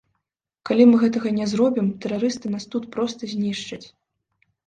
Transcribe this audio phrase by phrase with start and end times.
[0.67, 3.85] Калі мы гэтага не зробім, тэрарысты нас тут проста знішчаць.